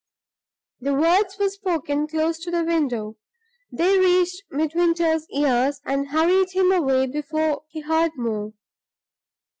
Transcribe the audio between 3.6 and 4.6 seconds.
they reached